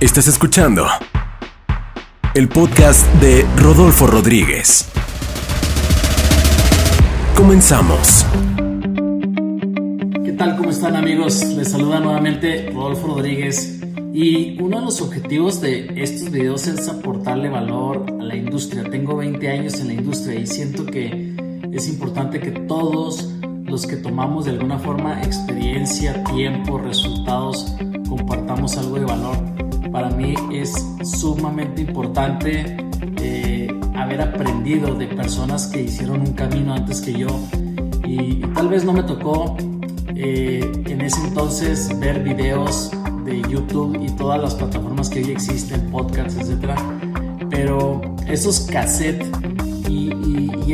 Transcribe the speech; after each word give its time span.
Estás 0.00 0.28
escuchando 0.28 0.86
el 2.32 2.48
podcast 2.48 3.06
de 3.20 3.44
Rodolfo 3.58 4.06
Rodríguez. 4.06 4.90
Comenzamos. 7.36 8.24
¿Qué 10.24 10.32
tal? 10.32 10.56
¿Cómo 10.56 10.70
están 10.70 10.96
amigos? 10.96 11.44
Les 11.54 11.70
saluda 11.70 12.00
nuevamente 12.00 12.70
Rodolfo 12.72 13.08
Rodríguez 13.08 13.78
y 14.14 14.58
uno 14.58 14.78
de 14.78 14.86
los 14.86 15.02
objetivos 15.02 15.60
de 15.60 15.92
estos 16.02 16.30
videos 16.30 16.66
es 16.66 16.88
aportarle 16.88 17.50
valor 17.50 18.06
a 18.08 18.22
la 18.22 18.36
industria. 18.36 18.84
Tengo 18.84 19.18
20 19.18 19.50
años 19.50 19.80
en 19.80 19.88
la 19.88 19.92
industria 19.92 20.40
y 20.40 20.46
siento 20.46 20.86
que 20.86 21.34
es 21.74 21.88
importante 21.88 22.40
que 22.40 22.52
todos 22.52 23.28
los 23.66 23.86
que 23.86 23.96
tomamos 23.96 24.46
de 24.46 24.52
alguna 24.52 24.78
forma 24.78 25.22
experiencia, 25.22 26.24
tiempo, 26.24 26.78
resultados, 26.78 27.74
compartamos 28.08 28.78
algo 28.78 28.98
de 28.98 29.04
valor 29.04 29.59
para 29.92 30.10
mí 30.10 30.34
es 30.52 30.72
sumamente 31.02 31.82
importante 31.82 32.76
eh, 33.20 33.68
haber 33.94 34.20
aprendido 34.20 34.94
de 34.94 35.06
personas 35.06 35.66
que 35.66 35.82
hicieron 35.82 36.20
un 36.20 36.32
camino 36.32 36.74
antes 36.74 37.00
que 37.00 37.12
yo 37.12 37.28
y, 38.04 38.40
tal 38.54 38.68
vez 38.68 38.84
no 38.84 38.92
me 38.92 39.02
tocó 39.02 39.56
eh, 40.14 40.70
en 40.86 41.00
ese 41.00 41.20
entonces 41.26 41.98
ver 41.98 42.22
videos 42.22 42.90
de 43.24 43.40
YouTube 43.42 43.98
y 44.02 44.10
todas 44.16 44.40
las 44.40 44.54
plataformas 44.54 45.08
que 45.08 45.20
hoy 45.20 45.30
existen, 45.30 45.90
podcasts, 45.90 46.36
etc. 46.36 46.72
Pero 47.48 48.00
esos 48.26 48.60
cassettes 48.62 49.28
y, 49.88 50.10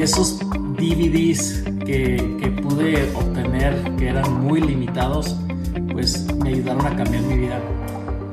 esos 0.00 0.38
DVDs 0.78 1.64
que, 1.86 2.36
que 2.38 2.48
pude 2.62 3.10
obtener, 3.14 3.96
que 3.96 4.08
eran 4.08 4.44
muy 4.44 4.60
limitados, 4.60 5.34
pues 5.90 6.26
me 6.34 6.50
ayudaron 6.50 6.84
a 6.86 6.94
cambiar 6.94 7.22
mi 7.22 7.38
vida. 7.38 7.58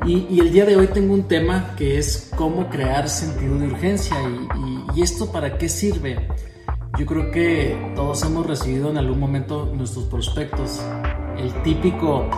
Y, 0.06 0.38
el 0.38 0.52
día 0.52 0.66
de 0.66 0.76
hoy 0.76 0.88
tengo 0.88 1.14
un 1.14 1.22
tema 1.22 1.74
que 1.76 1.98
es 1.98 2.30
cómo 2.36 2.68
crear 2.68 3.08
sentido 3.08 3.58
de 3.58 3.68
urgencia. 3.68 4.16
Y, 4.94 5.02
esto 5.02 5.32
para 5.32 5.56
qué 5.56 5.68
sirve? 5.68 6.28
Yo 6.98 7.06
creo 7.06 7.30
que 7.30 7.92
todos 7.96 8.22
hemos 8.22 8.46
recibido 8.46 8.90
en 8.90 8.98
algún 8.98 9.18
momento 9.18 9.72
nuestros 9.74 10.04
prospectos. 10.04 10.82
El 11.38 11.52
típico, 11.62 12.28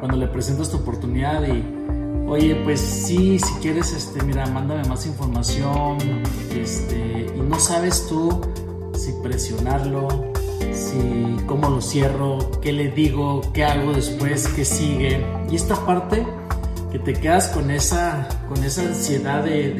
cuando 0.00 0.16
le 0.16 0.26
presentas 0.28 0.70
tu 0.70 0.78
oportunidad 0.78 1.46
y, 1.46 1.62
oye, 2.26 2.56
pues 2.64 2.80
sí, 2.80 3.38
si 3.38 3.54
quieres, 3.60 3.92
este, 3.92 4.24
mira, 4.24 4.46
mándame 4.46 4.88
más 4.88 5.06
información. 5.06 5.98
Este, 6.54 7.26
y 7.36 7.40
no 7.40 7.60
sabes 7.60 8.06
tú 8.08 8.40
si 8.94 9.12
presionarlo, 9.22 10.08
si 10.72 11.36
cómo 11.46 11.68
lo 11.68 11.82
cierro, 11.82 12.38
qué 12.62 12.72
le 12.72 12.88
digo, 12.90 13.42
qué 13.52 13.64
hago 13.64 13.92
después, 13.92 14.48
qué 14.48 14.64
sigue. 14.64 15.24
Y 15.50 15.56
esta 15.56 15.76
parte 15.86 16.24
que 16.94 17.00
te 17.00 17.12
quedas 17.12 17.48
con 17.48 17.72
esa, 17.72 18.28
con 18.48 18.62
esa 18.62 18.82
ansiedad 18.82 19.42
de, 19.42 19.74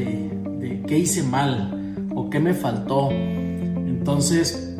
de, 0.58 0.82
qué 0.84 0.98
hice 0.98 1.22
mal 1.22 2.08
o 2.12 2.28
qué 2.28 2.40
me 2.40 2.54
faltó. 2.54 3.08
Entonces, 3.12 4.74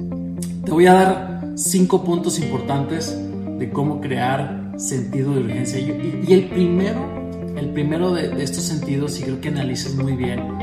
te 0.65 0.73
voy 0.73 0.89
a 0.89 0.95
dar 0.95 1.53
cinco 1.55 2.03
puntos 2.03 2.41
importantes 2.41 3.17
de 3.57 3.71
cómo 3.71 4.01
crear 4.01 4.73
sentido 4.77 5.33
de 5.33 5.45
urgencia. 5.45 5.79
Y, 5.79 6.33
el 6.33 6.49
primero, 6.49 7.09
el 7.57 7.69
primero 7.71 8.13
de, 8.13 8.43
estos 8.43 8.65
sentidos, 8.65 9.21
y 9.21 9.23
creo 9.23 9.41
que 9.41 9.51
analices 9.51 9.95
muy 9.95 10.17
bien, 10.17 10.59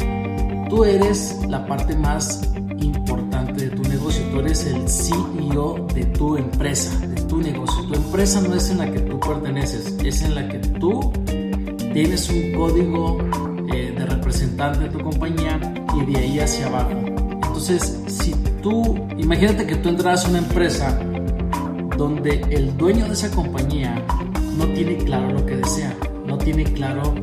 tú 0.69 0.83
eres 0.83 1.39
la 1.47 1.65
parte 1.67 1.95
más 1.95 2.51
importante 2.81 3.69
de 3.69 3.77
tu 3.77 3.83
negocio, 3.83 4.21
tú 4.33 4.41
eres 4.41 4.65
el 4.65 4.89
CEO 4.89 5.87
de 5.95 6.03
tu 6.03 6.35
empresa, 6.35 6.99
de 7.07 7.21
tu 7.21 7.37
negocio. 7.37 7.81
Tu 7.87 7.95
empresa 7.95 8.41
no 8.41 8.55
es 8.55 8.69
en 8.69 8.79
la 8.79 8.91
que 8.91 8.99
tú 8.99 9.17
perteneces, 9.21 9.95
es 10.03 10.21
en 10.23 10.35
la 10.35 10.49
que 10.49 10.57
tú 10.57 11.13
tienes 11.93 12.29
un 12.29 12.53
código 12.53 13.17
eh, 13.73 13.93
de 13.97 14.05
representante 14.05 14.79
de 14.79 14.89
tu 14.89 14.99
compañía 14.99 15.59
y 15.95 16.11
de 16.11 16.19
ahí 16.19 16.39
hacia 16.39 16.67
abajo. 16.67 16.91
Entonces, 16.91 17.99
si 18.07 18.33
tú, 18.61 18.97
imagínate 19.17 19.65
que 19.65 19.75
tú 19.75 19.89
entras 19.89 20.25
a 20.25 20.29
una 20.29 20.39
empresa 20.39 20.99
donde 21.97 22.41
el 22.49 22.75
dueño 22.77 23.05
de 23.07 23.13
esa 23.13 23.29
compañía 23.31 24.03
no 24.57 24.65
tiene 24.73 24.97
claro 24.97 25.31
lo 25.31 25.45
que 25.45 25.57
desea, 25.57 25.95
no 26.25 26.37
tiene 26.37 26.63
claro 26.63 27.13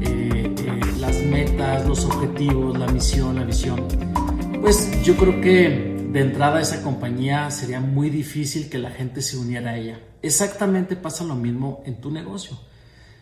eh, 0.00 0.54
eh, 0.56 0.80
las 1.00 1.16
metas, 1.22 1.86
los 1.86 2.04
objetivos, 2.04 2.78
la 2.78 2.86
misión, 2.88 3.36
la 3.36 3.44
visión, 3.44 3.82
pues 4.60 5.02
yo 5.02 5.16
creo 5.16 5.40
que 5.40 5.96
de 6.12 6.20
entrada 6.20 6.60
esa 6.60 6.82
compañía 6.82 7.50
sería 7.50 7.80
muy 7.80 8.10
difícil 8.10 8.68
que 8.68 8.78
la 8.78 8.90
gente 8.90 9.22
se 9.22 9.36
uniera 9.36 9.72
a 9.72 9.76
ella. 9.76 10.00
Exactamente 10.22 10.96
pasa 10.96 11.24
lo 11.24 11.34
mismo 11.34 11.82
en 11.86 12.00
tu 12.00 12.10
negocio. 12.10 12.56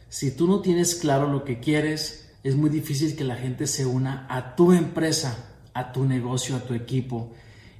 Si 0.08 0.30
tú 0.30 0.46
no 0.46 0.60
tienes 0.60 0.94
claro 0.94 1.28
lo 1.28 1.44
que 1.44 1.58
quieres, 1.58 2.30
es 2.44 2.54
muy 2.54 2.70
difícil 2.70 3.16
que 3.16 3.24
la 3.24 3.34
gente 3.34 3.66
se 3.66 3.86
una 3.86 4.26
a 4.30 4.54
tu 4.54 4.72
empresa, 4.72 5.56
a 5.74 5.92
tu 5.92 6.04
negocio, 6.04 6.54
a 6.54 6.60
tu 6.60 6.74
equipo. 6.74 7.32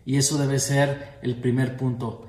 Y 0.05 0.17
eso 0.17 0.37
debe 0.39 0.59
ser 0.59 1.19
el 1.23 1.37
primer 1.37 1.77
punto. 1.77 2.27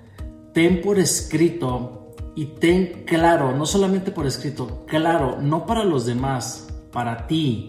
Ten 0.53 0.81
por 0.81 0.99
escrito 0.99 2.15
y 2.35 2.45
ten 2.45 3.05
claro, 3.05 3.57
no 3.57 3.65
solamente 3.65 4.11
por 4.11 4.27
escrito, 4.27 4.85
claro, 4.85 5.41
no 5.41 5.65
para 5.65 5.83
los 5.83 6.05
demás, 6.05 6.67
para 6.91 7.25
ti, 7.25 7.67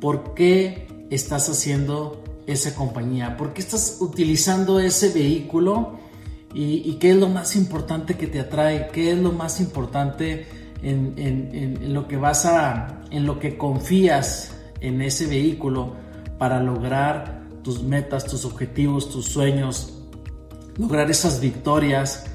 por 0.00 0.34
qué 0.34 1.06
estás 1.10 1.48
haciendo 1.48 2.24
esa 2.48 2.74
compañía, 2.74 3.36
por 3.36 3.52
qué 3.52 3.60
estás 3.60 3.98
utilizando 4.00 4.80
ese 4.80 5.12
vehículo 5.12 6.00
y, 6.52 6.88
y 6.88 6.94
qué 6.94 7.10
es 7.10 7.16
lo 7.16 7.28
más 7.28 7.54
importante 7.54 8.16
que 8.16 8.26
te 8.26 8.40
atrae, 8.40 8.88
qué 8.92 9.12
es 9.12 9.18
lo 9.18 9.30
más 9.30 9.60
importante 9.60 10.63
en, 10.84 11.94
lo 11.94 12.06
que 12.06 12.16
vas 12.16 12.46
a, 12.46 13.00
en 13.10 13.26
lo 13.26 13.38
que 13.38 13.56
confías 13.56 14.54
en 14.80 15.00
ese 15.00 15.26
vehículo 15.26 15.94
para 16.38 16.60
lograr 16.60 17.42
tus 17.62 17.82
metas, 17.82 18.24
tus 18.26 18.44
objetivos, 18.44 19.10
tus 19.10 19.26
sueños, 19.26 20.02
lograr 20.76 21.10
esas 21.10 21.40
victorias 21.40 22.26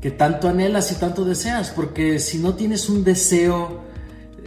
que 0.00 0.10
tanto 0.10 0.48
anhelas 0.48 0.92
y 0.92 0.96
tanto 0.96 1.24
deseas, 1.24 1.70
porque 1.70 2.18
si 2.18 2.38
no 2.38 2.54
tienes 2.54 2.90
un 2.90 3.04
deseo 3.04 3.82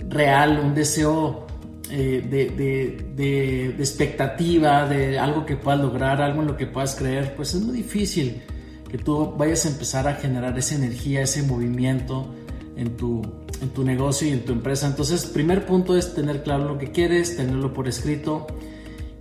real, 0.07 0.59
un 0.63 0.75
deseo 0.75 1.47
eh, 1.89 2.24
de, 2.29 3.16
de, 3.16 3.69
expectativa, 3.69 4.85
de 4.88 5.18
algo 5.18 5.45
que 5.45 5.56
puedas 5.56 5.79
lograr, 5.79 6.22
algo 6.22 6.41
en 6.41 6.47
lo 6.47 6.57
que 6.57 6.68
puedas 6.68 6.94
creer, 6.94 7.34
pues 7.35 7.56
es 7.56 7.62
muy 7.62 7.75
difícil 7.75 8.44
que 8.88 9.00
tú 9.00 9.34
vayas 9.35 9.66
a 9.66 9.69
empezar 9.69 10.07
a 10.07 10.13
generar 10.13 10.57
esa 10.57 10.75
energía, 10.75 11.22
ese 11.22 11.41
movimiento 11.41 12.28
en 12.75 12.95
tu, 12.95 13.22
en 13.62 13.69
tu 13.69 13.84
negocio 13.84 14.28
y 14.28 14.31
en 14.31 14.45
tu 14.45 14.51
empresa. 14.51 14.88
Entonces, 14.88 15.25
primer 15.25 15.66
punto 15.66 15.97
es 15.97 16.13
tener 16.13 16.44
claro 16.44 16.66
lo 16.66 16.78
que 16.78 16.91
quieres, 16.91 17.38
tenerlo 17.38 17.73
por 17.73 17.88
escrito 17.88 18.47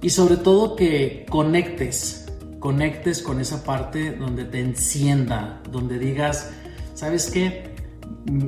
y 0.03 0.11
sobre 0.11 0.37
todo 0.37 0.77
que 0.77 1.27
conectes, 1.29 2.27
conectes 2.59 3.23
con 3.23 3.41
esa 3.41 3.65
parte 3.65 4.13
donde 4.13 4.45
te 4.45 4.61
encienda, 4.61 5.63
donde 5.71 5.99
digas, 5.99 6.51
¿sabes 6.95 7.31
qué? 7.31 7.75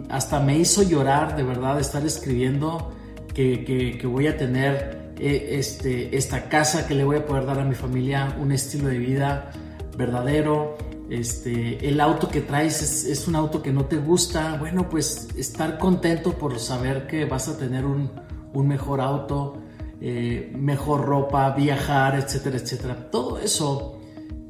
Hasta 0.08 0.40
me 0.40 0.58
hizo 0.58 0.82
llorar 0.82 1.36
de 1.36 1.42
verdad 1.42 1.80
estar 1.80 2.04
escribiendo 2.04 2.92
que, 3.34 3.64
que, 4.00 4.06
voy 4.06 4.26
a 4.26 4.36
tener 4.36 5.12
eh, 5.18 5.56
este, 5.58 6.16
esta 6.16 6.48
casa, 6.48 6.86
que 6.86 6.94
le 6.94 7.04
voy 7.04 7.16
a 7.16 7.26
poder 7.26 7.46
dar 7.46 7.60
a 7.60 7.64
mi 7.64 7.74
familia 7.74 8.36
un 8.40 8.52
estilo 8.52 8.88
de 8.88 8.98
vida 8.98 9.52
verdadero, 9.96 10.76
este, 11.10 11.88
el 11.88 12.00
auto 12.00 12.28
que 12.28 12.42
traes 12.42 13.04
es, 13.04 13.28
un 13.28 13.36
auto 13.36 13.62
que 13.62 13.72
no 13.72 13.86
te 13.86 13.96
gusta, 13.96 14.56
bueno, 14.58 14.88
pues 14.88 15.28
estar 15.36 15.78
contento 15.78 16.32
por 16.32 16.58
saber 16.58 17.06
que 17.06 17.24
vas 17.24 17.48
a 17.48 17.56
tener 17.56 17.84
un, 17.84 18.10
mejor 18.54 19.00
auto, 19.00 19.56
eh, 20.00 20.52
mejor 20.54 21.06
ropa, 21.06 21.50
viajar, 21.50 22.16
etcétera, 22.16 22.56
etcétera. 22.56 23.10
Todo 23.10 23.38
eso 23.38 24.00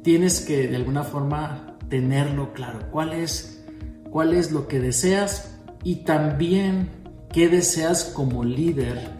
tienes 0.03 0.41
que 0.41 0.67
de 0.67 0.75
alguna 0.75 1.03
forma 1.03 1.77
tenerlo 1.89 2.53
claro. 2.53 2.79
¿Cuál 2.91 3.13
es, 3.13 3.63
cuál 4.09 4.33
es 4.33 4.51
lo 4.51 4.67
que 4.67 4.79
deseas 4.79 5.55
y 5.83 5.97
también 5.97 6.89
qué 7.31 7.47
deseas 7.47 8.03
como 8.03 8.43
líder 8.43 9.11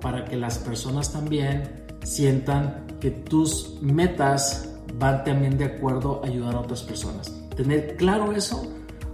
para 0.00 0.24
que 0.24 0.36
las 0.36 0.58
personas 0.58 1.12
también 1.12 1.84
sientan 2.04 2.86
que 3.00 3.10
tus 3.10 3.78
metas 3.82 4.69
van 4.98 5.24
también 5.24 5.56
de 5.58 5.64
acuerdo 5.64 6.20
a 6.22 6.26
ayudar 6.26 6.54
a 6.54 6.60
otras 6.60 6.82
personas. 6.82 7.32
Tener 7.56 7.96
claro 7.96 8.32
eso, 8.32 8.66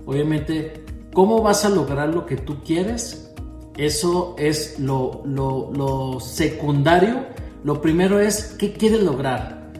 obviamente, 0.05 0.85
cómo 1.13 1.43
vas 1.43 1.65
a 1.65 1.69
lograr 1.69 2.09
lo 2.09 2.27
que 2.27 2.37
tú 2.37 2.63
quieres, 2.65 3.35
eso 3.77 4.35
es 4.39 4.79
lo, 4.79 5.23
lo, 5.25 6.19
secundario. 6.21 7.27
Lo 7.63 7.83
primero 7.83 8.21
es 8.21 8.57
qué 8.59 8.73
quieres 8.73 9.03
lograr. 9.03 9.71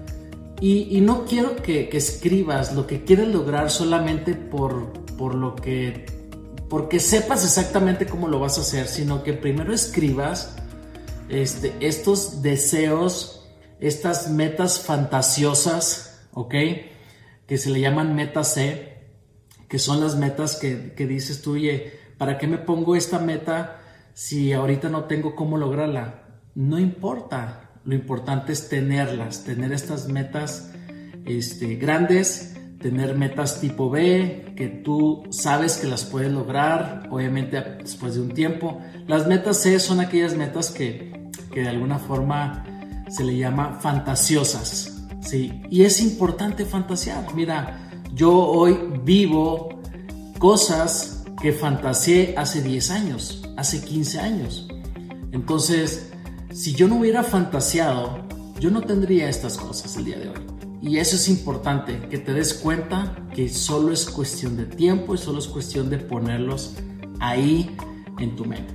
Y, 0.61 1.01
no 1.03 1.25
quiero 1.25 1.57
que, 1.57 1.89
escribas 1.93 2.75
lo 2.75 2.87
que 2.87 3.05
quieres 3.05 3.29
lograr 3.29 3.71
solamente 3.71 4.35
por, 4.35 4.93
por 5.17 5.35
lo 5.35 5.55
que 5.55 6.07
porque 6.69 6.99
sepas 6.99 7.45
exactamente 7.45 8.07
cómo 8.07 8.29
lo 8.29 8.41
vas 8.41 8.59
a 8.59 8.63
hacer, 8.63 8.89
sino 8.89 9.23
que 9.23 9.33
primero 9.33 9.73
escribas 9.73 10.57
este, 11.29 11.73
estos 11.81 12.43
deseos 12.43 13.36
estas 13.81 14.31
metas 14.31 14.81
fantasiosas, 14.81 16.27
¿ok? 16.33 16.55
Que 17.47 17.59
se 17.59 17.71
le 17.71 17.81
llaman 17.81 18.15
metas 18.15 18.55
C, 18.55 18.97
que 19.69 19.79
son 19.79 20.01
las 20.01 20.17
metas 20.17 20.57
que, 20.57 21.07
dices 21.07 21.43
tú, 21.43 21.53
oye, 21.53 21.93
¿para 22.19 22.39
qué 22.39 22.47
me 22.47 22.59
pongo 22.59 22.97
esta 22.97 23.19
meta 23.19 23.81
si 24.15 24.53
ahorita 24.53 24.89
no 24.89 25.05
tengo 25.05 25.35
cómo 25.35 25.59
lograrla? 25.59 26.25
No 26.55 26.79
importa. 26.79 27.63
Lo 27.85 27.95
importante 27.95 28.53
es 28.53 28.69
tenerlas, 28.69 29.45
tener 29.45 29.73
estas 29.73 30.09
metas 30.09 30.73
este, 31.25 31.77
grandes, 31.77 32.57
tener 32.81 33.17
metas 33.17 33.61
tipo 33.61 33.91
B, 33.91 34.55
que 34.57 34.67
tú 34.67 35.23
sabes 35.31 35.77
que 35.77 35.87
las 35.87 36.05
puedes 36.05 36.33
lograr, 36.33 37.09
obviamente 37.11 37.61
después 37.79 38.15
de 38.17 38.23
un 38.23 38.35
tiempo. 38.35 38.81
Las 39.07 39.29
metas 39.29 39.59
C 39.59 39.79
son 39.79 40.01
aquellas 40.01 40.35
metas 40.35 40.71
que, 40.71 41.31
que 41.53 41.61
de 41.61 41.69
alguna 41.69 42.01
forma 42.01 42.76
se 43.09 43.25
le 43.25 43.37
llama 43.37 43.79
fantasiosas, 43.81 45.07
¿sí? 45.21 45.63
Y 45.71 45.83
es 45.83 46.01
importante 46.01 46.65
fantasear. 46.65 47.35
Mira, 47.35 47.91
yo 48.15 48.33
hoy 48.33 48.77
vivo 49.05 49.81
cosas 50.39 51.25
que 51.41 51.53
fantaseé 51.53 52.35
hace 52.37 52.63
10 52.63 52.91
años, 52.91 53.43
hace 53.57 53.83
15 53.83 54.21
años. 54.21 54.69
Entonces, 55.33 56.11
si 56.53 56.75
yo 56.75 56.89
no 56.89 56.97
hubiera 56.97 57.23
fantaseado, 57.23 58.27
yo 58.59 58.71
no 58.71 58.81
tendría 58.81 59.29
estas 59.29 59.59
cosas 59.59 59.97
el 59.97 60.07
día 60.07 60.19
de 60.19 60.29
hoy. 60.31 60.47
Y 60.83 60.99
eso 60.99 61.17
es 61.17 61.29
importante, 61.29 62.01
que 62.09 62.19
te 62.19 62.33
des 62.33 62.55
cuenta 62.55 63.17
que 63.35 63.49
solo 63.49 63.93
es 63.93 64.07
cuestión 64.07 64.57
de 64.57 64.67
tiempo 64.67 65.15
y 65.15 65.19
solo 65.19 65.39
es 65.39 65.47
cuestión 65.47 65.91
de 65.91 65.99
ponerlos 65.99 66.75
ahí 67.21 67.77
en 68.19 68.37
tu 68.37 68.45
mente. 68.45 68.75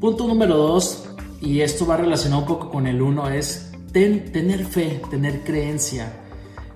Punto 0.00 0.26
número 0.26 0.56
dos, 0.56 1.04
y 1.40 1.60
esto 1.60 1.86
va 1.86 1.96
relacionado 1.96 2.42
un 2.42 2.48
poco 2.48 2.70
con 2.70 2.86
el 2.86 3.02
uno, 3.02 3.28
es 3.28 3.72
tener 3.92 4.66
fe, 4.66 5.00
tener 5.10 5.44
creencia. 5.44 6.20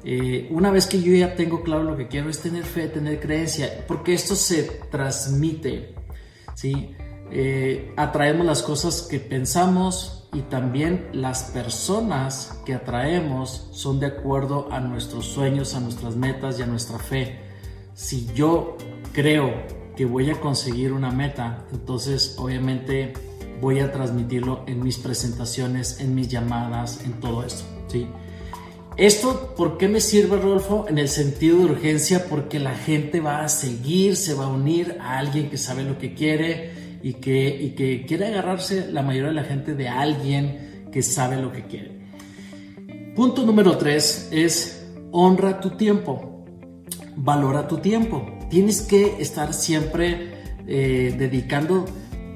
Eh, 0.04 0.48
una 0.50 0.70
vez 0.70 0.86
que 0.86 1.02
yo 1.02 1.12
ya 1.12 1.34
tengo 1.34 1.62
claro 1.62 1.82
lo 1.82 1.96
que 1.96 2.06
quiero 2.06 2.30
es 2.30 2.40
tener 2.40 2.64
fe, 2.64 2.88
tener 2.88 3.20
creencia, 3.20 3.84
porque 3.86 4.14
esto 4.14 4.36
se 4.36 4.62
transmite, 4.90 5.94
¿sí? 6.54 6.94
Eh, 7.30 7.92
atraemos 7.96 8.46
las 8.46 8.62
cosas 8.62 9.02
que 9.02 9.20
pensamos 9.20 10.28
y 10.32 10.42
también 10.42 11.08
las 11.12 11.44
personas 11.44 12.58
que 12.64 12.74
atraemos 12.74 13.68
son 13.72 13.98
de 14.00 14.06
acuerdo 14.06 14.68
a 14.70 14.80
nuestros 14.80 15.26
sueños, 15.26 15.74
a 15.74 15.80
nuestras 15.80 16.16
metas 16.16 16.58
y 16.58 16.62
a 16.62 16.66
nuestra 16.66 16.98
fe. 16.98 17.40
Si 17.94 18.28
yo 18.34 18.76
creo 19.12 19.52
que 19.96 20.04
voy 20.04 20.30
a 20.30 20.40
conseguir 20.40 20.92
una 20.92 21.10
meta, 21.10 21.66
entonces 21.72 22.36
obviamente 22.38 23.12
voy 23.60 23.80
a 23.80 23.92
transmitirlo 23.92 24.64
en 24.66 24.82
mis 24.82 24.98
presentaciones, 24.98 26.00
en 26.00 26.14
mis 26.14 26.28
llamadas, 26.28 27.04
en 27.04 27.12
todo 27.14 27.44
esto, 27.44 27.64
¿sí? 27.88 28.06
Esto, 28.96 29.54
¿por 29.56 29.78
qué 29.78 29.86
me 29.86 30.00
sirve, 30.00 30.38
Rodolfo? 30.38 30.86
En 30.88 30.98
el 30.98 31.08
sentido 31.08 31.58
de 31.58 31.64
urgencia, 31.66 32.24
porque 32.28 32.58
la 32.58 32.74
gente 32.74 33.20
va 33.20 33.44
a 33.44 33.48
seguir, 33.48 34.16
se 34.16 34.34
va 34.34 34.46
a 34.46 34.48
unir 34.48 34.98
a 35.00 35.18
alguien 35.18 35.48
que 35.48 35.56
sabe 35.56 35.84
lo 35.84 35.98
que 35.98 36.14
quiere 36.14 36.98
y 37.00 37.14
que, 37.14 37.48
y 37.62 37.70
que 37.76 38.04
quiere 38.06 38.26
agarrarse 38.26 38.90
la 38.90 39.02
mayoría 39.02 39.28
de 39.28 39.34
la 39.34 39.44
gente 39.44 39.74
de 39.74 39.88
alguien 39.88 40.88
que 40.90 41.02
sabe 41.02 41.36
lo 41.36 41.52
que 41.52 41.66
quiere. 41.66 41.92
Punto 43.14 43.44
número 43.44 43.78
tres 43.78 44.30
es 44.32 44.84
honra 45.12 45.60
tu 45.60 45.70
tiempo, 45.70 46.44
valora 47.14 47.68
tu 47.68 47.78
tiempo. 47.78 48.26
Tienes 48.50 48.82
que 48.82 49.16
estar 49.20 49.54
siempre 49.54 50.32
eh, 50.66 51.14
dedicando 51.16 51.84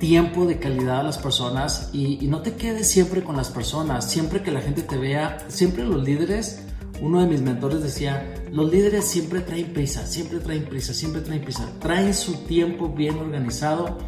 tiempo 0.02 0.46
de 0.46 0.58
calidad 0.58 0.98
a 0.98 1.02
las 1.04 1.16
personas 1.16 1.90
y, 1.92 2.26
no 2.26 2.42
te 2.42 2.54
quedes 2.54 2.90
siempre 2.90 3.22
con 3.22 3.36
las 3.36 3.50
personas, 3.50 4.10
siempre 4.10 4.42
que 4.42 4.50
la 4.50 4.60
gente 4.60 4.82
te 4.82 4.96
vea, 4.96 5.38
siempre 5.46 5.84
los 5.84 6.02
líderes, 6.02 6.64
uno 7.00 7.20
de 7.20 7.28
mis 7.28 7.40
mentores 7.40 7.84
decía, 7.84 8.34
los 8.50 8.68
líderes 8.68 9.06
siempre 9.06 9.42
traen 9.42 9.72
prisa, 9.72 10.04
siempre 10.04 10.40
traen 10.40 10.64
prisa, 10.64 10.92
siempre 10.92 11.20
traen 11.20 11.42
prisa, 11.42 11.70
traen 11.78 12.14
su 12.14 12.34
tiempo 12.46 12.88
bien 12.88 13.16
organizado 13.16 13.98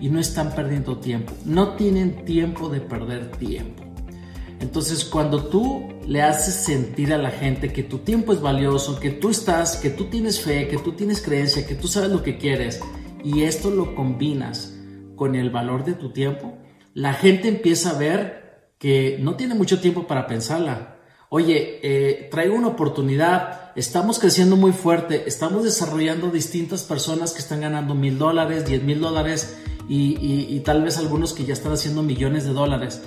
y 0.00 0.08
no 0.08 0.18
están 0.18 0.56
perdiendo 0.56 0.98
tiempo, 0.98 1.32
no 1.44 1.76
tienen 1.76 2.24
tiempo 2.24 2.68
de 2.68 2.80
perder 2.80 3.30
tiempo. 3.30 3.84
Entonces, 4.58 5.04
cuando 5.04 5.44
tú 5.44 5.86
le 6.04 6.20
haces 6.20 6.54
sentir 6.54 7.14
a 7.14 7.18
la 7.18 7.30
gente 7.30 7.72
que 7.72 7.84
tu 7.84 7.98
tiempo 7.98 8.32
es 8.32 8.40
valioso, 8.40 8.98
que 8.98 9.10
tú 9.10 9.30
estás, 9.30 9.76
que 9.76 9.90
tú 9.90 10.06
tienes 10.06 10.40
fe, 10.40 10.66
que 10.66 10.78
tú 10.78 10.94
tienes 10.94 11.22
creencia, 11.22 11.64
que 11.64 11.76
tú 11.76 11.86
sabes 11.86 12.10
lo 12.10 12.24
que 12.24 12.38
quieres, 12.38 12.80
y 13.22 13.42
esto 13.42 13.70
lo 13.70 13.94
combinas 13.94 14.74
con 15.18 15.34
el 15.34 15.50
valor 15.50 15.84
de 15.84 15.92
tu 15.92 16.10
tiempo, 16.10 16.56
la 16.94 17.12
gente 17.12 17.48
empieza 17.48 17.90
a 17.90 17.98
ver 17.98 18.72
que 18.78 19.18
no 19.20 19.36
tiene 19.36 19.54
mucho 19.54 19.80
tiempo 19.80 20.06
para 20.06 20.26
pensarla. 20.26 20.96
Oye, 21.28 21.80
eh, 21.82 22.28
traigo 22.30 22.54
una 22.54 22.68
oportunidad, 22.68 23.72
estamos 23.76 24.18
creciendo 24.18 24.56
muy 24.56 24.72
fuerte, 24.72 25.24
estamos 25.26 25.64
desarrollando 25.64 26.30
distintas 26.30 26.84
personas 26.84 27.32
que 27.32 27.40
están 27.40 27.60
ganando 27.60 27.94
mil 27.94 28.16
dólares, 28.16 28.64
diez 28.64 28.82
mil 28.82 29.00
dólares 29.00 29.58
y, 29.88 30.60
tal 30.60 30.82
vez 30.82 30.98
algunos 30.98 31.34
que 31.34 31.44
ya 31.44 31.52
están 31.52 31.72
haciendo 31.72 32.02
millones 32.02 32.44
de 32.44 32.52
dólares. 32.52 33.02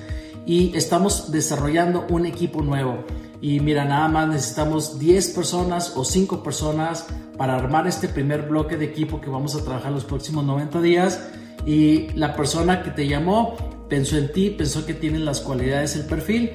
Y 0.45 0.75
estamos 0.75 1.31
desarrollando 1.31 2.05
un 2.09 2.25
equipo 2.25 2.61
nuevo. 2.61 3.03
Y 3.41 3.59
mira, 3.59 3.85
nada 3.85 4.07
más 4.07 4.27
necesitamos 4.27 4.99
10 4.99 5.29
personas 5.29 5.93
o 5.95 6.05
5 6.05 6.43
personas 6.43 7.07
para 7.37 7.55
armar 7.55 7.87
este 7.87 8.07
primer 8.07 8.43
bloque 8.43 8.77
de 8.77 8.85
equipo 8.85 9.19
que 9.19 9.29
vamos 9.29 9.55
a 9.55 9.63
trabajar 9.63 9.91
los 9.91 10.05
próximos 10.05 10.45
90 10.45 10.81
días 10.81 11.19
y 11.65 12.09
la 12.15 12.35
persona 12.35 12.83
que 12.83 12.91
te 12.91 13.07
llamó 13.07 13.55
pensó 13.89 14.17
en 14.17 14.31
ti, 14.31 14.49
pensó 14.51 14.85
que 14.85 14.93
tienes 14.93 15.21
las 15.21 15.41
cualidades, 15.41 15.95
el 15.95 16.05
perfil, 16.05 16.51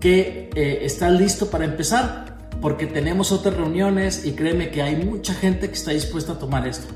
que 0.00 0.50
eh, 0.54 0.80
está 0.82 1.10
listo 1.10 1.50
para 1.50 1.64
empezar, 1.64 2.48
porque 2.60 2.86
tenemos 2.86 3.32
otras 3.32 3.56
reuniones 3.56 4.26
y 4.26 4.32
créeme 4.32 4.70
que 4.70 4.82
hay 4.82 4.96
mucha 4.96 5.34
gente 5.34 5.68
que 5.68 5.74
está 5.74 5.92
dispuesta 5.92 6.34
a 6.34 6.38
tomar 6.38 6.68
esto. 6.68 6.92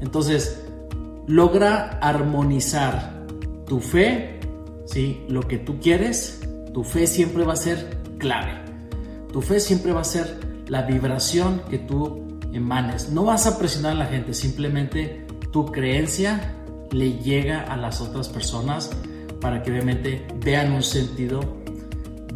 Entonces, 0.00 0.62
logra 1.26 1.98
armonizar 2.00 3.24
tu 3.66 3.80
fe, 3.80 4.40
¿sí? 4.84 5.24
lo 5.28 5.42
que 5.42 5.58
tú 5.58 5.80
quieres, 5.80 6.40
tu 6.74 6.84
fe 6.84 7.06
siempre 7.06 7.44
va 7.44 7.54
a 7.54 7.56
ser 7.56 7.98
clave. 8.18 8.52
Tu 9.32 9.40
fe 9.40 9.58
siempre 9.58 9.92
va 9.92 10.02
a 10.02 10.04
ser 10.04 10.38
la 10.68 10.82
vibración 10.82 11.62
que 11.70 11.78
tú 11.78 12.38
emanes. 12.52 13.10
No 13.10 13.24
vas 13.24 13.46
a 13.46 13.58
presionar 13.58 13.92
a 13.92 13.96
la 13.96 14.06
gente, 14.06 14.34
simplemente 14.34 15.26
tu 15.50 15.66
creencia 15.66 16.54
le 16.94 17.18
llega 17.18 17.62
a 17.62 17.76
las 17.76 18.00
otras 18.00 18.28
personas 18.28 18.90
para 19.40 19.62
que 19.62 19.70
obviamente 19.72 20.24
vean 20.42 20.72
un 20.72 20.82
sentido 20.82 21.40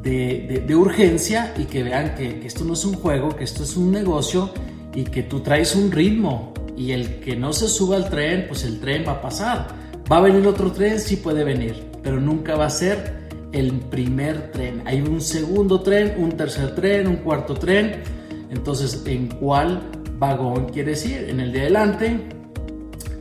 de, 0.03 0.65
urgencia 0.75 1.55
y 1.57 1.65
que 1.65 1.83
vean 1.83 2.15
que, 2.15 2.47
esto 2.47 2.65
no 2.65 2.73
es 2.73 2.85
un 2.85 2.95
juego, 2.95 3.35
que 3.37 3.45
esto 3.45 3.63
es 3.63 3.77
un 3.77 3.91
negocio 3.93 4.51
y 4.95 5.05
que 5.05 5.23
tú 5.23 5.41
traes 5.41 5.75
un 5.75 5.91
ritmo 5.91 6.53
y 6.77 6.93
el 6.93 7.21
que 7.21 7.37
no 7.37 7.53
se 7.53 7.69
suba 7.69 7.97
al 7.97 8.09
tren, 8.09 8.47
pues 8.49 8.65
el 8.65 8.81
tren 8.81 9.05
va 9.07 9.13
a 9.13 9.21
pasar. 9.21 9.69
Va 10.11 10.19
a 10.19 10.21
venir 10.21 10.47
otro 10.47 10.73
tren, 10.73 10.99
sí 10.99 11.17
puede 11.17 11.45
venir, 11.45 11.91
pero 12.03 12.21
nunca 12.21 12.57
va 12.57 12.67
a 12.67 12.71
ser 12.71 13.29
el 13.53 13.73
primer 13.73 14.51
tren. 14.53 14.83
Hay 14.87 15.01
un 15.01 15.21
segundo 15.21 15.81
tren, 15.81 16.15
un 16.19 16.33
tercer 16.33 16.75
tren, 16.75 17.07
un 17.07 17.17
cuarto 17.17 17.55
tren. 17.55 18.03
Entonces, 18.51 19.03
¿en 19.07 19.29
cuál 19.29 19.83
vagón 20.19 20.67
quieres 20.67 21.05
ir? 21.05 21.29
¿En 21.29 21.41
el 21.41 21.53
de 21.53 21.61
adelante? 21.63 22.38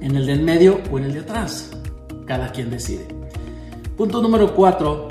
En 0.02 0.16
el 0.16 0.26
de 0.26 0.34
en 0.34 0.46
medio 0.46 0.82
o 0.92 0.98
en 0.98 1.06
el 1.06 1.14
de 1.14 1.20
atrás. 1.20 1.72
Cada 2.26 2.52
quien 2.52 2.70
decide. 2.70 3.08
Punto 3.96 4.22
número 4.22 4.54
4. 4.54 5.08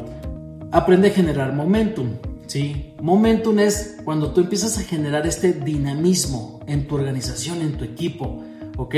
Aprende 0.73 1.09
a 1.09 1.11
generar 1.11 1.53
momentum. 1.53 2.17
¿sí? 2.47 2.95
Momentum 3.01 3.59
es 3.59 3.97
cuando 4.05 4.33
tú 4.33 4.41
empiezas 4.41 4.79
a 4.79 4.83
generar 4.83 5.27
este 5.27 5.53
dinamismo 5.53 6.61
en 6.67 6.87
tu 6.87 6.95
organización, 6.95 7.63
en 7.63 7.77
tu 7.77 7.85
equipo. 7.85 8.45
¿ok? 8.77 8.95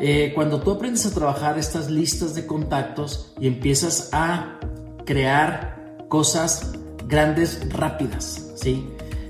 Eh, 0.00 0.32
cuando 0.34 0.60
tú 0.60 0.72
aprendes 0.72 1.06
a 1.06 1.14
trabajar 1.14 1.58
estas 1.58 1.90
listas 1.90 2.34
de 2.34 2.46
contactos 2.46 3.32
y 3.40 3.46
empiezas 3.46 4.10
a 4.12 4.58
crear 5.04 5.96
cosas 6.08 6.72
grandes, 7.06 7.60
rápidas. 7.70 8.50
¿sí? 8.56 8.84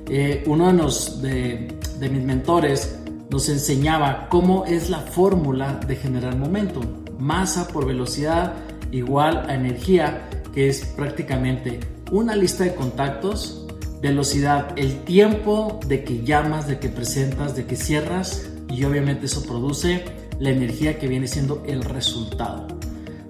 Eh, 0.08 0.42
uno 0.46 0.68
de, 0.68 0.72
los, 0.72 1.22
de, 1.22 1.78
de 1.98 2.08
mis 2.08 2.22
mentores 2.22 2.98
nos 3.34 3.48
enseñaba 3.48 4.28
cómo 4.28 4.64
es 4.64 4.90
la 4.90 5.00
fórmula 5.00 5.80
de 5.88 5.96
generar 5.96 6.36
momentum. 6.36 6.84
Masa 7.18 7.66
por 7.66 7.84
velocidad 7.84 8.52
igual 8.92 9.50
a 9.50 9.56
energía, 9.56 10.30
que 10.54 10.68
es 10.68 10.84
prácticamente 10.84 11.80
una 12.12 12.36
lista 12.36 12.62
de 12.62 12.76
contactos, 12.76 13.66
velocidad, 14.00 14.78
el 14.78 15.02
tiempo 15.02 15.80
de 15.88 16.04
que 16.04 16.22
llamas, 16.22 16.68
de 16.68 16.78
que 16.78 16.88
presentas, 16.88 17.56
de 17.56 17.66
que 17.66 17.74
cierras, 17.74 18.48
y 18.68 18.84
obviamente 18.84 19.26
eso 19.26 19.42
produce 19.42 20.04
la 20.38 20.50
energía 20.50 21.00
que 21.00 21.08
viene 21.08 21.26
siendo 21.26 21.64
el 21.66 21.82
resultado. 21.82 22.68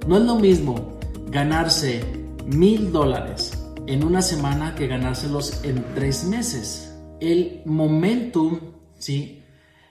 No 0.06 0.18
es 0.18 0.24
lo 0.24 0.34
mismo 0.34 0.98
ganarse 1.30 2.04
mil 2.44 2.92
dólares 2.92 3.58
en 3.86 4.04
una 4.04 4.20
semana 4.20 4.74
que 4.74 4.86
ganárselos 4.86 5.64
en 5.64 5.82
tres 5.94 6.24
meses. 6.24 6.94
El 7.20 7.62
momentum, 7.64 8.60
¿sí? 8.98 9.40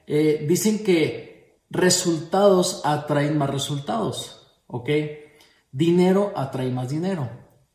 Eh, 0.07 0.45
dicen 0.47 0.83
que 0.83 1.61
resultados 1.69 2.81
atraen 2.85 3.37
más 3.37 3.49
resultados, 3.49 4.53
¿ok? 4.67 4.89
Dinero 5.71 6.33
atrae 6.35 6.69
más 6.69 6.89
dinero. 6.89 7.29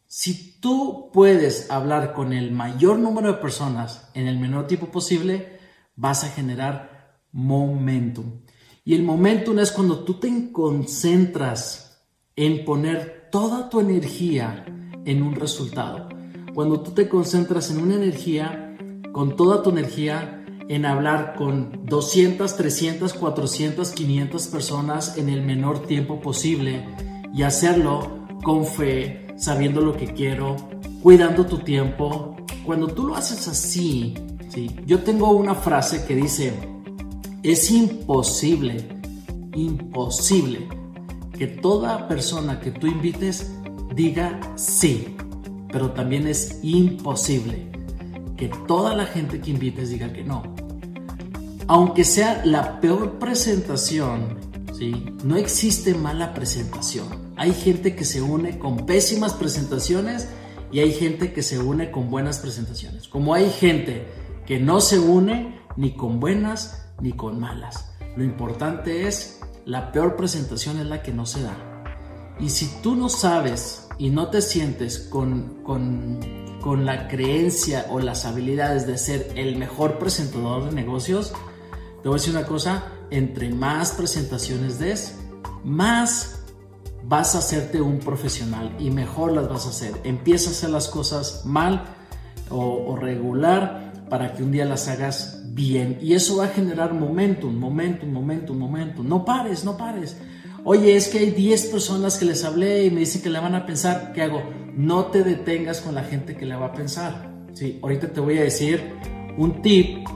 Si 0.06 0.58
tú 0.61 1.11
puedes 1.12 1.70
hablar 1.70 2.14
con 2.14 2.32
el 2.32 2.52
mayor 2.52 2.99
número 2.99 3.28
de 3.32 3.38
personas 3.40 4.11
en 4.14 4.26
el 4.26 4.38
menor 4.38 4.66
tiempo 4.66 4.87
posible, 4.87 5.58
vas 5.97 6.25
a 6.25 6.28
generar 6.28 7.20
momentum. 7.32 8.40
Y 8.85 8.94
el 8.94 9.02
momentum 9.02 9.58
es 9.58 9.70
cuando 9.70 10.04
tú 10.04 10.14
te 10.14 10.50
concentras 10.50 12.06
en 12.37 12.64
poner 12.64 13.28
toda 13.30 13.68
tu 13.68 13.80
energía 13.80 14.64
en 15.04 15.23
un 15.23 15.35
resultado. 15.35 16.08
Cuando 16.54 16.80
tú 16.80 16.92
te 16.92 17.08
concentras 17.08 17.70
en 17.70 17.82
una 17.82 17.97
energía, 17.97 18.76
con 19.12 19.37
toda 19.37 19.62
tu 19.62 19.70
energía, 19.70 20.38
en 20.68 20.84
hablar 20.84 21.34
con 21.37 21.80
200, 21.87 22.56
300, 22.56 23.14
400, 23.14 23.90
500 23.90 24.46
personas 24.48 25.16
en 25.16 25.28
el 25.28 25.42
menor 25.42 25.87
tiempo 25.87 26.20
posible 26.20 26.87
y 27.34 27.42
hacerlo 27.42 28.26
con 28.42 28.64
fe, 28.66 29.26
sabiendo 29.37 29.80
lo 29.80 29.96
que 29.96 30.12
quiero, 30.12 30.56
cuidando 31.02 31.46
tu 31.46 31.58
tiempo. 31.58 32.37
Cuando 32.64 32.88
tú 32.88 33.06
lo 33.06 33.16
haces 33.16 33.48
así, 33.48 34.14
¿sí? 34.50 34.70
yo 34.87 35.00
tengo 35.00 35.30
una 35.30 35.54
frase 35.54 36.04
que 36.04 36.14
dice, 36.14 36.52
es 37.42 37.70
imposible, 37.70 38.87
imposible 39.54 40.68
que 41.38 41.46
toda 41.46 42.08
persona 42.08 42.60
que 42.60 42.72
tú 42.72 42.87
invites 42.87 43.54
diga 43.94 44.38
sí, 44.56 45.16
pero 45.72 45.92
también 45.92 46.26
es 46.26 46.58
imposible 46.62 47.70
que 48.37 48.48
toda 48.66 48.94
la 48.94 49.04
gente 49.04 49.40
que 49.40 49.50
invites 49.50 49.90
diga 49.90 50.12
que 50.12 50.25
no. 50.25 50.42
Aunque 51.70 52.02
sea 52.04 52.40
la 52.46 52.80
peor 52.80 53.18
presentación, 53.18 54.38
¿sí? 54.72 55.04
no 55.22 55.37
existe 55.37 55.94
mala 55.94 56.32
presentación. 56.32 57.06
Hay 57.37 57.52
gente 57.52 57.94
que 57.94 58.06
se 58.06 58.22
une 58.22 58.58
con 58.58 58.87
pésimas 58.87 59.34
presentaciones 59.34 60.28
y 60.72 60.80
hay 60.80 60.94
gente 60.94 61.34
que 61.34 61.42
se 61.42 61.58
une 61.58 61.90
con 61.90 62.08
buenas 62.10 62.38
presentaciones. 62.38 63.06
Como 63.06 63.34
hay 63.34 63.50
gente 63.50 64.06
que 64.46 64.58
no 64.58 64.80
se 64.80 64.98
une 64.98 65.60
ni 65.76 65.92
con 65.92 66.20
buenas 66.20 66.87
ni 67.02 67.12
con 67.12 67.38
malas. 67.38 67.92
Lo 68.16 68.25
importante 68.25 69.06
es, 69.06 69.40
la 69.66 69.92
peor 69.92 70.16
presentación 70.16 70.80
es 70.80 70.87
la 70.87 71.02
que 71.02 71.12
no 71.12 71.26
se 71.26 71.42
da. 71.42 71.54
Y 72.40 72.48
si 72.48 72.80
tú 72.82 72.96
no 72.96 73.10
sabes 73.10 73.88
y 73.98 74.08
no 74.08 74.28
te 74.28 74.40
sientes 74.40 74.98
con, 74.98 75.62
con, 75.64 76.18
con 76.62 76.87
la 76.87 77.08
creencia 77.08 77.84
o 77.90 78.00
las 78.00 78.25
habilidades 78.25 78.87
de 78.87 78.96
ser 78.96 79.32
el 79.34 79.56
mejor 79.56 79.98
presentador 79.98 80.64
de 80.64 80.72
negocios, 80.72 81.34
te 82.02 82.08
voy 82.08 82.16
a 82.16 82.20
decir 82.20 82.34
una 82.34 82.46
cosa, 82.46 82.84
entre 83.10 83.50
más 83.50 83.92
presentaciones 83.92 84.78
des, 84.78 85.16
más 85.64 86.44
vas 87.04 87.34
a 87.34 87.38
hacerte 87.38 87.80
un 87.80 87.98
profesional 87.98 88.74
y 88.78 88.90
mejor 88.90 89.32
las 89.32 89.48
vas 89.48 89.66
a 89.66 89.70
hacer. 89.70 89.92
Empieza 90.04 90.50
a 90.50 90.52
hacer 90.52 90.70
las 90.70 90.88
cosas 90.88 91.42
mal 91.44 91.84
o, 92.50 92.84
o 92.86 92.96
regular 92.96 94.06
para 94.08 94.34
que 94.34 94.42
un 94.42 94.52
día 94.52 94.64
las 94.64 94.88
hagas 94.88 95.42
bien. 95.54 95.98
Y 96.00 96.14
eso 96.14 96.36
va 96.36 96.46
a 96.46 96.48
generar 96.48 96.94
momentum, 96.94 97.54
momentum, 97.54 98.10
momentum, 98.10 98.56
momentum. 98.56 99.08
No 99.08 99.24
pares, 99.24 99.64
no 99.64 99.76
pares. 99.76 100.16
Oye, 100.64 100.96
es 100.96 101.08
que 101.08 101.18
hay 101.18 101.30
10 101.30 101.66
personas 101.66 102.18
que 102.18 102.24
les 102.24 102.44
hablé 102.44 102.84
y 102.84 102.90
me 102.90 103.00
dicen 103.00 103.22
que 103.22 103.30
le 103.30 103.40
van 103.40 103.54
a 103.54 103.66
pensar. 103.66 104.12
¿Qué 104.12 104.22
hago? 104.22 104.42
No 104.76 105.06
te 105.06 105.24
detengas 105.24 105.80
con 105.80 105.94
la 105.94 106.04
gente 106.04 106.36
que 106.36 106.46
le 106.46 106.56
va 106.56 106.66
a 106.66 106.72
pensar. 106.72 107.32
Sí, 107.54 107.78
ahorita 107.82 108.08
te 108.12 108.20
voy 108.20 108.38
a 108.38 108.42
decir 108.42 108.92
un 109.36 109.62
tip 109.62 110.06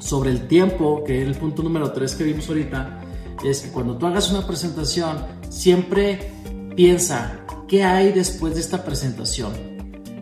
sobre 0.00 0.30
el 0.30 0.48
tiempo, 0.48 1.04
que 1.04 1.22
es 1.22 1.28
el 1.28 1.36
punto 1.36 1.62
número 1.62 1.92
3 1.92 2.16
que 2.16 2.24
vimos 2.24 2.48
ahorita. 2.48 3.00
Es 3.44 3.60
que 3.60 3.70
cuando 3.70 3.96
tú 3.96 4.06
hagas 4.06 4.32
una 4.32 4.44
presentación, 4.44 5.18
siempre 5.48 6.32
piensa, 6.74 7.40
¿qué 7.68 7.84
hay 7.84 8.12
después 8.12 8.54
de 8.54 8.60
esta 8.60 8.84
presentación? 8.84 9.70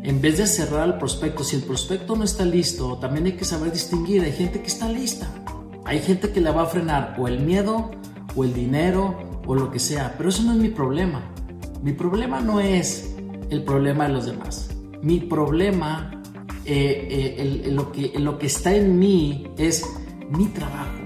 en 0.09 0.23
vez 0.23 0.39
de 0.39 0.47
cerrar 0.47 0.81
al 0.81 0.99
prospecto, 0.99 1.45
si 1.45 1.57
el 1.57 1.63
prospecto 1.63 2.17
no 2.17 2.25
está 2.25 2.43
listo, 2.43 2.97
también 2.97 3.27
hay 3.27 3.33
que 3.33 3.45
saber 3.45 3.71
distinguir. 3.73 4.23
Hay 4.23 4.33
gente 4.33 4.63
que 4.63 4.67
está 4.67 4.89
lista. 4.89 5.29
Hay 5.85 6.01
gente 6.01 6.31
que 6.31 6.41
le 6.41 6.51
va 6.51 6.63
a 6.63 6.67
frenar 6.67 7.15
o 7.19 7.29
el 7.29 7.41
miedo, 7.41 7.91
o 8.35 8.43
el 8.43 8.55
dinero, 8.55 9.19
o 9.47 9.55
lo 9.55 9.71
que 9.71 9.79
sea. 9.79 10.15
Pero 10.17 10.31
eso 10.31 10.43
no 10.45 10.53
es 10.53 10.59
mi 10.59 10.71
problema. 10.71 11.21
Mi 11.83 11.93
problema 11.93 12.41
no 12.41 12.59
es 12.59 13.15
el 13.51 13.65
problema 13.65 14.07
de 14.07 14.15
los 14.15 14.25
demás. 14.25 14.71
Mi 15.03 15.21
problema, 15.21 16.18
eh, 16.69 17.37
eh, 17.39 17.71
lo, 17.71 17.91
que, 17.91 18.13
lo 18.19 18.39
que 18.39 18.47
está 18.47 18.75
en 18.75 18.99
mí 18.99 19.49
es 19.57 19.85
mi 20.31 20.47
trabajo. 20.47 20.99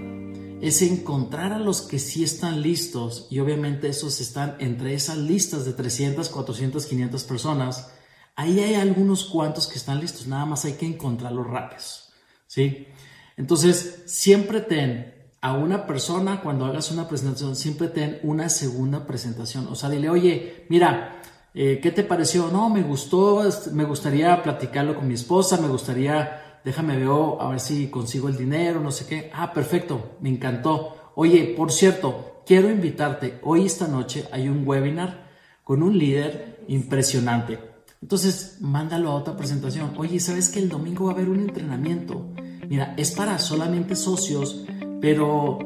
Es 0.60 0.82
encontrar 0.82 1.52
a 1.52 1.58
los 1.58 1.82
que 1.82 1.98
sí 1.98 2.22
están 2.22 2.62
listos 2.62 3.26
y 3.30 3.40
obviamente 3.40 3.88
esos 3.88 4.20
están 4.20 4.56
entre 4.60 4.94
esas 4.94 5.18
listas 5.18 5.64
de 5.64 5.72
300, 5.72 6.28
400, 6.28 6.86
500 6.86 7.24
personas 7.24 7.88
Ahí 8.34 8.60
hay 8.60 8.74
algunos 8.74 9.24
cuantos 9.24 9.66
que 9.66 9.76
están 9.76 10.00
listos, 10.00 10.26
nada 10.26 10.46
más 10.46 10.64
hay 10.64 10.72
que 10.74 10.86
encontrarlos 10.86 11.46
rápidos, 11.46 12.12
¿sí? 12.46 12.88
Entonces, 13.36 14.04
siempre 14.06 14.60
ten 14.60 15.14
a 15.42 15.52
una 15.54 15.86
persona, 15.86 16.40
cuando 16.40 16.64
hagas 16.64 16.90
una 16.90 17.08
presentación, 17.08 17.56
siempre 17.56 17.88
ten 17.88 18.20
una 18.22 18.48
segunda 18.48 19.06
presentación. 19.06 19.66
O 19.66 19.74
sea, 19.74 19.90
dile, 19.90 20.08
oye, 20.08 20.66
mira, 20.68 21.20
eh, 21.54 21.80
¿qué 21.82 21.90
te 21.90 22.02
pareció? 22.02 22.48
No, 22.48 22.70
me 22.70 22.82
gustó, 22.82 23.42
me 23.72 23.84
gustaría 23.84 24.42
platicarlo 24.42 24.94
con 24.94 25.06
mi 25.06 25.14
esposa, 25.14 25.58
me 25.60 25.68
gustaría, 25.68 26.60
déjame 26.64 26.96
ver, 26.96 27.08
a 27.40 27.48
ver 27.48 27.60
si 27.60 27.88
consigo 27.88 28.28
el 28.28 28.36
dinero, 28.36 28.80
no 28.80 28.90
sé 28.90 29.06
qué. 29.06 29.30
Ah, 29.34 29.52
perfecto, 29.52 30.16
me 30.20 30.30
encantó. 30.30 31.12
Oye, 31.14 31.54
por 31.56 31.70
cierto, 31.70 32.42
quiero 32.46 32.70
invitarte, 32.70 33.38
hoy 33.42 33.66
esta 33.66 33.86
noche 33.86 34.26
hay 34.32 34.48
un 34.48 34.66
webinar 34.66 35.30
con 35.62 35.82
un 35.82 35.98
líder 35.98 36.64
impresionante. 36.68 37.58
Entonces, 38.00 38.56
mándalo 38.60 39.10
a 39.10 39.14
otra 39.14 39.36
presentación. 39.36 39.92
Oye, 39.96 40.18
¿sabes 40.18 40.48
que 40.48 40.58
el 40.58 40.68
domingo 40.68 41.04
va 41.04 41.12
a 41.12 41.14
haber 41.14 41.28
un 41.28 41.40
entrenamiento? 41.40 42.32
Mira, 42.68 42.94
es 42.96 43.12
para 43.12 43.38
solamente 43.38 43.94
socios, 43.94 44.64
pero 45.00 45.58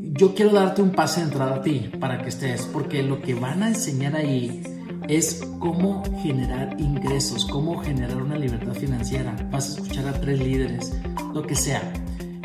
yo 0.00 0.34
quiero 0.34 0.52
darte 0.52 0.82
un 0.82 0.90
pase 0.90 1.20
de 1.20 1.26
entrada 1.26 1.56
a 1.56 1.62
ti 1.62 1.90
para 2.00 2.22
que 2.22 2.30
estés, 2.30 2.62
porque 2.72 3.02
lo 3.02 3.20
que 3.20 3.34
van 3.34 3.62
a 3.62 3.68
enseñar 3.68 4.16
ahí 4.16 4.62
es 5.08 5.42
cómo 5.58 6.02
generar 6.22 6.76
ingresos, 6.80 7.44
cómo 7.46 7.78
generar 7.78 8.22
una 8.22 8.36
libertad 8.36 8.74
financiera. 8.74 9.36
Vas 9.50 9.68
a 9.68 9.80
escuchar 9.80 10.08
a 10.08 10.20
tres 10.20 10.38
líderes, 10.38 10.92
lo 11.34 11.42
que 11.42 11.54
sea. 11.54 11.92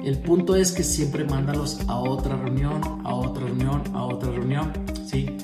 El 0.03 0.19
punto 0.19 0.55
es 0.55 0.71
que 0.71 0.83
siempre 0.83 1.25
mándalos 1.25 1.79
a 1.87 1.97
otra 1.97 2.35
reunión, 2.35 2.81
a 3.03 3.15
otra 3.15 3.45
reunión, 3.45 3.81
a 3.93 4.05
otra 4.05 4.31
reunión, 4.31 4.71
¿sí? 5.05 5.35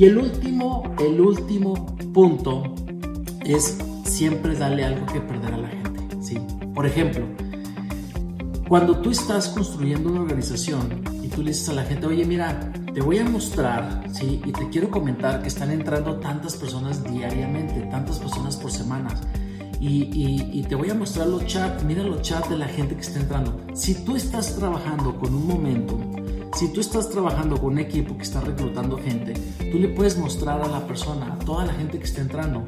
Y 0.00 0.06
el 0.06 0.16
último, 0.16 0.82
el 0.98 1.20
último 1.20 1.94
punto 2.14 2.62
es 3.44 3.78
siempre 4.04 4.54
darle 4.54 4.84
algo 4.84 5.06
que 5.06 5.20
perder 5.20 5.54
a 5.54 5.58
la 5.58 5.68
gente. 5.68 6.16
¿sí? 6.22 6.38
Por 6.74 6.86
ejemplo, 6.86 7.26
cuando 8.68 8.98
tú 8.98 9.10
estás 9.10 9.48
construyendo 9.48 10.10
una 10.10 10.22
organización 10.22 11.02
y 11.22 11.28
tú 11.28 11.42
le 11.42 11.50
dices 11.50 11.68
a 11.68 11.74
la 11.74 11.84
gente, 11.84 12.06
oye, 12.06 12.24
mira, 12.24 12.72
te 12.92 13.00
voy 13.00 13.18
a 13.18 13.24
mostrar, 13.24 14.04
¿sí? 14.12 14.40
Y 14.44 14.52
te 14.52 14.68
quiero 14.68 14.90
comentar 14.90 15.42
que 15.42 15.48
están 15.48 15.70
entrando 15.70 16.16
tantas 16.16 16.56
personas 16.56 17.04
diariamente, 17.04 17.82
tantas 17.82 18.18
personas 18.18 18.56
por 18.56 18.72
semana. 18.72 19.10
Y, 19.80 20.50
y, 20.52 20.62
te 20.64 20.74
voy 20.74 20.90
a 20.90 20.94
mostrar 20.94 21.26
los 21.26 21.46
chats, 21.46 21.82
mira 21.84 22.02
los 22.02 22.20
chats 22.20 22.50
de 22.50 22.58
la 22.58 22.66
gente 22.66 22.94
que 22.94 23.00
está 23.00 23.18
entrando. 23.18 23.58
Si 23.72 23.94
tú 24.04 24.14
estás 24.14 24.54
trabajando 24.56 25.18
con 25.18 25.34
un 25.34 25.46
momento, 25.46 25.98
si 26.54 26.68
tú 26.68 26.80
estás 26.80 27.08
trabajando 27.08 27.58
con 27.58 27.72
un 27.72 27.78
equipo 27.78 28.14
que 28.14 28.24
está 28.24 28.42
reclutando 28.42 28.98
gente, 28.98 29.32
tú 29.72 29.78
le 29.78 29.88
puedes 29.88 30.18
mostrar 30.18 30.60
a 30.60 30.68
la 30.68 30.86
persona, 30.86 31.32
a 31.32 31.38
toda 31.38 31.64
la 31.64 31.72
gente 31.72 31.98
que 31.98 32.04
está 32.04 32.20
entrando, 32.20 32.62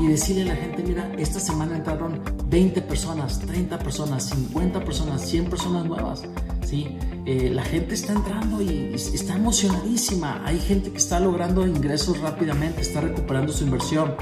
y 0.00 0.06
decirle 0.06 0.50
a 0.50 0.54
la 0.54 0.56
gente, 0.56 0.82
mira, 0.82 1.12
esta 1.18 1.40
semana 1.40 1.76
entraron 1.76 2.20
20 2.48 2.80
personas, 2.82 3.38
30 3.40 3.78
personas, 3.78 4.24
50 4.24 4.80
personas, 4.84 5.22
100 5.22 5.50
personas 5.50 5.84
nuevas. 5.84 6.22
¿Sí? 6.66 6.96
Eh, 7.24 7.50
la 7.50 7.64
gente 7.64 7.94
está 7.94 8.12
entrando 8.12 8.60
y 8.60 8.92
está 8.94 9.36
emocionadísima. 9.36 10.42
Hay 10.44 10.58
gente 10.58 10.90
que 10.90 10.98
está 10.98 11.20
logrando 11.20 11.66
ingresos 11.66 12.20
rápidamente, 12.20 12.82
está 12.82 13.00
recuperando 13.00 13.52
su 13.52 13.64
inversión. 13.64 14.16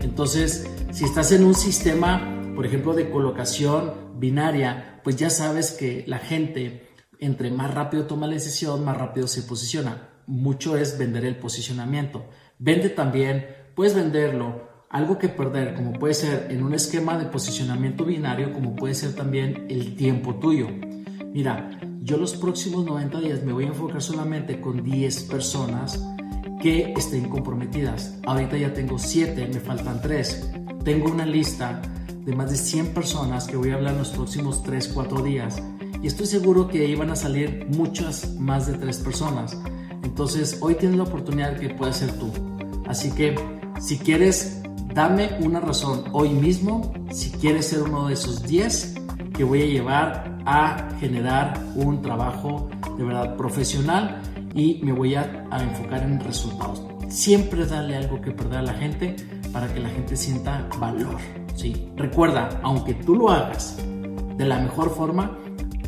Entonces, 0.00 0.66
si 0.92 1.04
estás 1.04 1.32
en 1.32 1.44
un 1.44 1.54
sistema, 1.54 2.40
por 2.54 2.66
ejemplo, 2.66 2.94
de 2.94 3.10
colocación 3.10 3.92
binaria, 4.16 5.00
pues 5.04 5.16
ya 5.16 5.30
sabes 5.30 5.72
que 5.72 6.04
la 6.06 6.18
gente, 6.18 6.88
entre 7.18 7.50
más 7.50 7.72
rápido 7.72 8.06
toma 8.06 8.26
la 8.26 8.34
decisión, 8.34 8.84
más 8.84 8.96
rápido 8.96 9.26
se 9.26 9.42
posiciona. 9.42 10.08
Mucho 10.26 10.76
es 10.76 10.96
vender 10.98 11.24
el 11.24 11.36
posicionamiento. 11.36 12.24
Vende 12.58 12.88
también, 12.88 13.46
puedes 13.74 13.94
venderlo 13.94 14.72
algo 14.88 15.18
que 15.18 15.28
perder, 15.28 15.74
como 15.74 15.92
puede 15.92 16.14
ser 16.14 16.46
en 16.50 16.62
un 16.62 16.72
esquema 16.72 17.18
de 17.18 17.26
posicionamiento 17.26 18.04
binario, 18.04 18.52
como 18.52 18.76
puede 18.76 18.94
ser 18.94 19.14
también 19.14 19.66
el 19.68 19.96
tiempo 19.96 20.36
tuyo. 20.36 20.68
Mira, 21.34 21.68
yo 22.00 22.16
los 22.16 22.34
próximos 22.34 22.84
90 22.84 23.20
días 23.20 23.42
me 23.42 23.52
voy 23.52 23.64
a 23.64 23.68
enfocar 23.68 24.00
solamente 24.00 24.60
con 24.60 24.84
10 24.84 25.24
personas 25.24 26.00
que 26.62 26.94
estén 26.96 27.28
comprometidas. 27.28 28.18
Ahorita 28.24 28.56
ya 28.56 28.72
tengo 28.72 28.98
7, 28.98 29.50
me 29.52 29.58
faltan 29.58 30.00
3. 30.00 30.52
Tengo 30.84 31.10
una 31.10 31.26
lista 31.26 31.82
de 32.24 32.36
más 32.36 32.52
de 32.52 32.56
100 32.56 32.94
personas 32.94 33.46
que 33.46 33.56
voy 33.56 33.70
a 33.70 33.74
hablar 33.74 33.94
en 33.94 33.98
los 33.98 34.10
próximos 34.10 34.62
3, 34.62 34.92
4 34.94 35.22
días. 35.24 35.60
Y 36.00 36.06
estoy 36.06 36.26
seguro 36.26 36.68
que 36.68 36.86
ahí 36.86 36.94
van 36.94 37.10
a 37.10 37.16
salir 37.16 37.66
muchas 37.68 38.36
más 38.38 38.68
de 38.68 38.74
3 38.74 38.96
personas. 38.98 39.58
Entonces, 40.04 40.58
hoy 40.60 40.76
tienes 40.76 40.96
la 40.96 41.02
oportunidad 41.02 41.58
que 41.58 41.68
puedas 41.70 41.96
ser 41.96 42.12
tú. 42.12 42.30
Así 42.86 43.10
que, 43.10 43.34
si 43.80 43.98
quieres 43.98 44.62
Dame 44.94 45.36
una 45.40 45.58
razón 45.58 46.04
hoy 46.12 46.28
mismo 46.28 46.92
si 47.10 47.30
quieres 47.30 47.66
ser 47.66 47.82
uno 47.82 48.06
de 48.06 48.14
esos 48.14 48.44
10 48.44 48.94
que 49.36 49.42
voy 49.42 49.62
a 49.62 49.66
llevar 49.66 50.33
a 50.46 50.88
generar 51.00 51.58
un 51.74 52.02
trabajo 52.02 52.68
de 52.96 53.04
verdad 53.04 53.36
profesional 53.36 54.20
y 54.54 54.80
me 54.82 54.92
voy 54.92 55.14
a, 55.14 55.46
enfocar 55.60 56.02
en 56.02 56.20
resultados. 56.20 56.82
siempre 57.08 57.66
dale 57.66 57.96
algo 57.96 58.20
que 58.20 58.30
perder 58.30 58.58
a 58.58 58.62
la 58.62 58.74
gente 58.74 59.16
para 59.52 59.72
que 59.72 59.80
la 59.80 59.88
gente 59.88 60.16
sienta 60.16 60.68
valor. 60.78 61.16
¿sí? 61.54 61.88
Recuerda, 61.96 62.60
aunque 62.62 62.94
tú 62.94 63.14
lo 63.14 63.30
hagas 63.30 63.78
de 64.36 64.44
la 64.44 64.58
mejor 64.58 64.90
forma, 64.94 65.38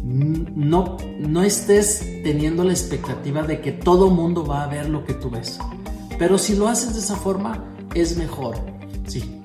no, 0.04 0.96
no 1.18 1.42
estés 1.42 2.22
teniendo 2.22 2.62
la 2.62 2.72
expectativa 2.72 3.42
de 3.42 3.60
que 3.60 3.72
todo 3.72 4.08
mundo 4.10 4.46
va 4.46 4.62
a 4.62 4.68
ver 4.68 4.88
lo 4.88 5.04
que 5.04 5.14
tú 5.14 5.30
ves. 5.30 5.58
Pero 6.18 6.38
si 6.38 6.54
lo 6.56 6.68
haces 6.68 6.94
de 6.94 7.00
esa 7.00 7.16
forma, 7.16 7.64
es 7.94 8.16
mejor. 8.16 8.56
Sí. 9.06 9.35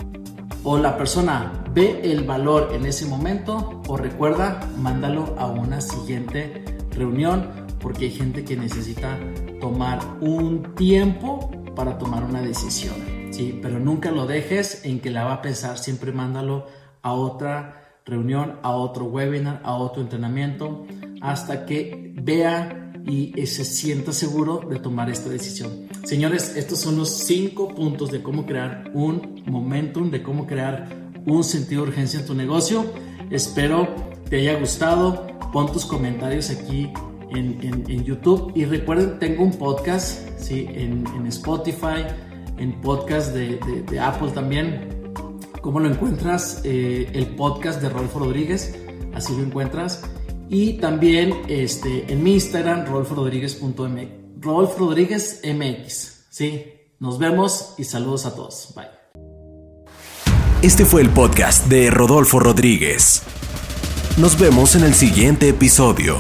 O 0.64 0.78
la 0.78 0.96
persona 0.96 1.64
ve 1.74 2.02
el 2.04 2.24
valor 2.24 2.70
en 2.74 2.86
ese 2.86 3.08
momento 3.08 3.82
o 3.88 3.98
recuerda, 3.98 4.60
mándalo 4.78 5.36
a 5.40 5.48
una 5.48 5.82
siguiente 5.82 6.64
reunión 6.92 7.50
porque 7.80 8.06
hay 8.06 8.12
gente 8.12 8.46
que 8.46 8.56
necesita 8.56 9.18
tomar 9.60 10.00
un 10.22 10.76
tiempo 10.76 11.50
para 11.76 11.98
tomar 11.98 12.24
una 12.24 12.42
decisión. 12.42 12.94
Sí, 13.32 13.60
pero 13.62 13.80
nunca 13.80 14.12
lo 14.12 14.28
dejes 14.28 14.86
en 14.86 15.00
que 15.00 15.10
la 15.10 15.24
va 15.24 15.34
a 15.34 15.42
pensar, 15.42 15.80
siempre 15.80 16.12
mándalo 16.12 16.68
a 17.02 17.14
otra 17.14 17.98
reunión, 18.06 18.60
a 18.62 18.72
otro 18.72 19.06
webinar, 19.06 19.62
a 19.64 19.74
otro 19.74 20.04
entrenamiento, 20.04 20.86
hasta 21.22 21.66
que 21.66 22.14
vea 22.22 22.81
y 23.06 23.46
se 23.46 23.66
sienta 23.66 24.12
seguro 24.12 24.62
de 24.70 24.80
tomar 24.80 25.10
esta 25.10 25.30
decisión. 25.30 25.88
Señores, 26.04 26.56
estos 26.56 26.80
son 26.80 26.98
los 26.98 27.10
cinco 27.10 27.74
puntos 27.74 28.12
de 28.12 28.22
cómo 28.22 28.46
crear 28.46 28.92
un 28.94 29.44
momentum, 29.46 30.12
de 30.12 30.22
cómo 30.22 30.48
crear 30.48 30.88
un 31.26 31.44
sentido 31.44 31.84
de 31.84 31.90
urgencia 31.90 32.20
en 32.20 32.26
tu 32.26 32.34
negocio. 32.34 32.86
Espero 33.30 33.88
te 34.30 34.38
haya 34.38 34.60
gustado. 34.60 35.28
Pon 35.52 35.72
tus 35.72 35.86
comentarios 35.86 36.50
aquí 36.50 36.92
en, 37.32 38.04
YouTube. 38.04 38.54
Y 38.56 38.66
recuerden, 38.66 39.20
tengo 39.20 39.44
un 39.44 39.52
podcast 39.52 40.28
¿sí? 40.40 40.66
en, 40.70 41.06
Spotify, 41.28 42.06
en 42.58 42.80
podcast 42.82 43.34
de, 43.34 43.60
de 43.90 44.00
Apple 44.00 44.32
también 44.32 45.02
¿Cómo 45.62 45.80
lo 45.80 45.90
encuentras? 45.90 46.62
Eh, 46.64 47.08
el 47.14 47.28
podcast 47.36 47.84
de 47.84 47.90
Rolfo 47.90 48.18
Rodríguez, 48.18 48.76
así 49.14 49.38
lo 49.38 49.44
encuentras. 49.44 50.02
Y 50.54 50.74
también 50.74 51.44
este, 51.48 52.12
en 52.12 52.22
mi 52.22 52.34
Instagram, 52.34 52.86
rolforodríguez.mx. 52.86 54.22
Rolfo 54.42 54.80
Rodríguez 54.80 55.40
MX. 55.46 56.26
Sí, 56.30 56.66
nos 57.00 57.20
vemos 57.20 57.76
y 57.78 57.86
saludos 57.86 58.26
a 58.26 58.36
todos. 58.36 58.74
Bye. 58.76 58.88
Este 60.62 60.84
fue 60.84 61.04
el 61.04 61.10
podcast 61.10 61.68
de 61.68 61.90
Rodolfo 61.90 62.40
Rodríguez. 62.40 63.22
Nos 64.18 64.38
vemos 64.38 64.76
en 64.76 64.84
el 64.84 64.94
siguiente 64.94 65.48
episodio. 65.48 66.18